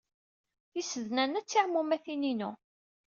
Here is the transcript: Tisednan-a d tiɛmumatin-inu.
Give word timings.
Tisednan-a 0.71 1.39
d 1.43 1.45
tiɛmumatin-inu. 1.45 2.51